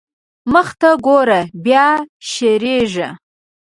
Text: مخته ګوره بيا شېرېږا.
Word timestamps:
مخته 0.53 0.89
ګوره 1.05 1.41
بيا 1.65 1.87
شېرېږا. 2.29 3.09